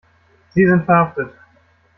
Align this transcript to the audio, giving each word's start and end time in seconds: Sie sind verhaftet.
Sie 0.55 0.65
sind 0.65 0.85
verhaftet. 0.87 1.29